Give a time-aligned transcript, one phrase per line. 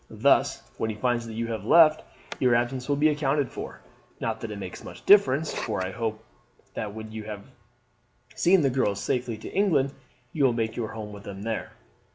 [0.09, 2.01] Thus when he finds that you have left,
[2.39, 3.81] your absence will be accounted for;
[4.19, 6.23] not that it makes much difference, for I hope
[6.73, 7.43] that when you have
[8.33, 9.93] seen the girls safely to England
[10.33, 11.73] you will make your home with them there."